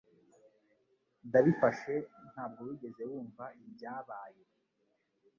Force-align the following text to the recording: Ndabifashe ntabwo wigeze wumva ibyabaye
Ndabifashe 1.27 1.93
ntabwo 2.31 2.59
wigeze 2.67 3.03
wumva 3.11 3.45
ibyabaye 3.65 4.41